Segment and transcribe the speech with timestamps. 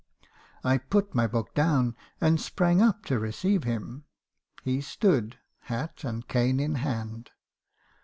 [0.63, 4.05] I put my book down, and sprang up to receive him.
[4.63, 7.29] He stood, hat and cane in hand.